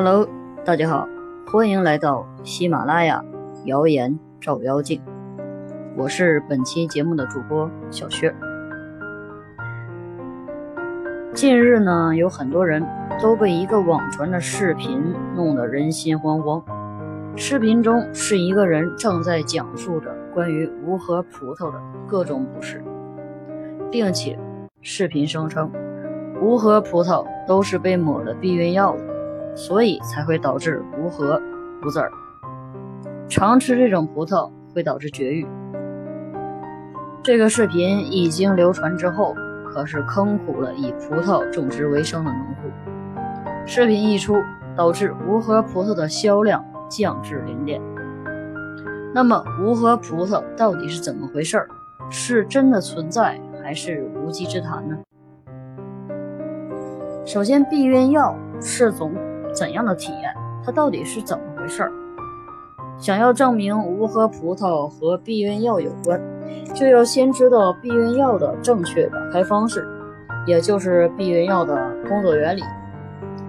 [0.00, 0.28] Hello，
[0.64, 1.08] 大家好，
[1.50, 3.24] 欢迎来到喜马拉雅
[3.64, 5.02] 谣言照妖镜，
[5.96, 8.32] 我是本期节目的主播小薛。
[11.34, 12.86] 近日呢，有很多人
[13.20, 15.02] 都被一个网传的视频
[15.34, 16.62] 弄得人心惶惶。
[17.34, 22.80] 视频中是一个人正在讲述着关于无核葡萄的各种不适，
[23.90, 24.38] 并且
[24.80, 25.68] 视频声称
[26.40, 29.17] 无核葡萄都是被抹了避孕药的。
[29.58, 31.42] 所以才会导致无核
[31.84, 32.12] 无籽儿。
[33.28, 35.44] 常吃这种葡萄会导致绝育。
[37.24, 39.34] 这个视频一经流传之后，
[39.72, 42.70] 可是坑苦了以葡萄种植为生的农户。
[43.66, 44.36] 视频一出，
[44.76, 47.82] 导致无核葡萄的销量降至零点。
[49.12, 51.68] 那么，无核葡萄到底是怎么回事儿？
[52.10, 54.96] 是真的存在，还是无稽之谈呢？
[57.26, 59.12] 首先，避孕药是种。
[59.58, 60.32] 怎样的体验？
[60.64, 61.92] 它到底是怎么回事儿？
[62.96, 66.20] 想要证明无核葡萄和避孕药有关，
[66.74, 69.84] 就要先知道避孕药的正确打开方式，
[70.46, 72.62] 也就是避孕药的工作原理，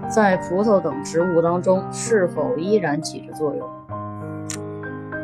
[0.10, 3.70] 在葡萄等植物当中是否依然起着作用。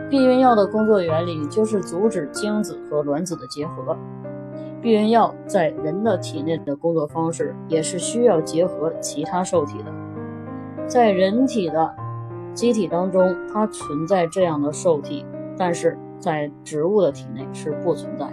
[0.08, 3.98] 避孕药的工作原理就是阻止精子和卵子的结合。
[4.82, 9.86] 避孕药在人的体内的工作方式也是需要结合其他受体的。
[10.88, 11.94] 在人体的
[12.54, 15.26] 机体当中，它存在这样的受体，
[15.58, 18.26] 但是在植物的体内是不存在。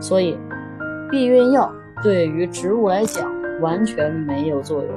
[0.00, 0.36] 所以，
[1.10, 3.30] 避孕药对于植物来讲
[3.60, 4.90] 完全没有作用。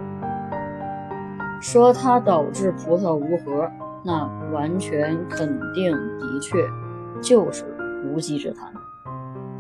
[1.62, 3.70] 说它导致葡萄无核，
[4.04, 6.58] 那完全肯定的确
[7.22, 7.64] 就是
[8.06, 8.74] 无稽之谈，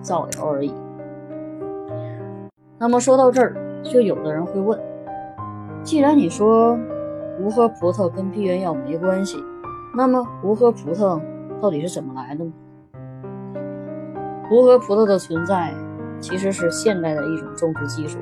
[0.01, 0.73] 造谣而已。
[2.79, 4.77] 那么说到这儿，就有的人会问。
[5.83, 6.79] 既然你说
[7.37, 9.43] 无核葡萄跟避孕药没关系，
[9.93, 11.19] 那么无核葡萄
[11.61, 12.53] 到底是怎么来的呢？
[14.49, 15.73] 无核葡萄的存在
[16.21, 18.17] 其实是现代的一种种植技术，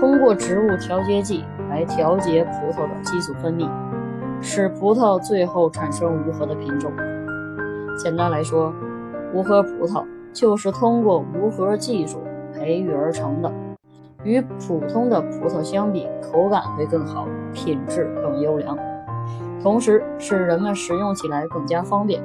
[0.00, 3.70] 通过植物调节剂来调节葡萄的激素分泌，
[4.40, 6.90] 使葡萄最后产生无核的品种。
[7.96, 8.72] 简单来说，
[9.32, 12.20] 无核葡萄就是通过无核技术
[12.52, 13.52] 培育而成的。
[14.24, 18.76] 与普通的葡萄相比，口感会更好，品质更优良，
[19.62, 22.22] 同时使人们食用起来更加方便，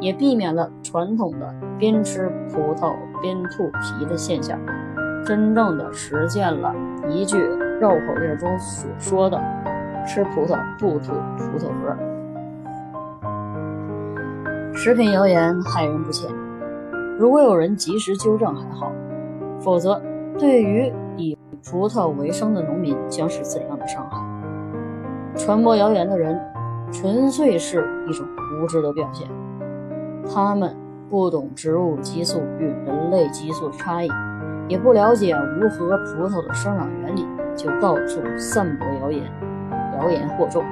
[0.00, 4.58] 也避免了传统的边吃葡萄边吐皮的现象，
[5.24, 6.74] 真正的实现了
[7.08, 7.38] 一句
[7.80, 9.38] 绕口令中所说的
[10.08, 11.94] “吃葡萄不吐葡萄核”。
[14.72, 16.30] 食品谣言害人不浅，
[17.18, 18.90] 如果有人及时纠正还好，
[19.58, 20.00] 否则
[20.38, 20.92] 对于。
[21.18, 24.22] 以葡萄为生的农民将是怎样的伤害？
[25.34, 26.38] 传播谣言的人
[26.92, 28.26] 纯粹是一种
[28.60, 29.26] 无知的表现，
[30.30, 30.76] 他们
[31.08, 34.08] 不懂植物激素与人类激素的差异，
[34.68, 37.26] 也不了解无核葡萄的生长原理，
[37.56, 39.24] 就到处散播谣言，
[39.98, 40.62] 谣言惑众。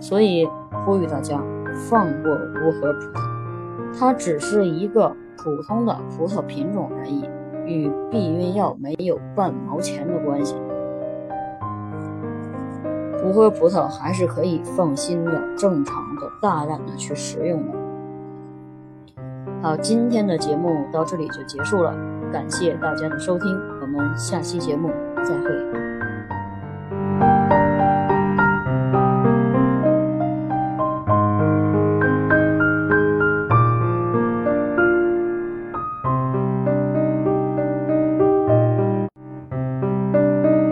[0.00, 0.48] 所以
[0.86, 1.42] 呼吁大家
[1.90, 7.28] 放过无核葡萄，它只是一个普通的葡萄品种而已。
[7.70, 10.56] 与避孕药没有半毛钱的关系，
[13.22, 17.78] 不喝葡萄还是可以放心的、正常的、大胆的去食用的。
[19.62, 21.94] 好，今天的节目到这里就结束了，
[22.32, 24.90] 感谢大家的收听，我们下期节目
[25.24, 25.89] 再会。